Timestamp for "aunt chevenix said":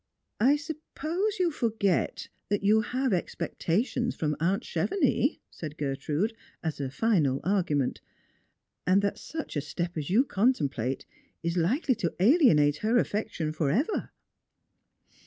4.39-5.77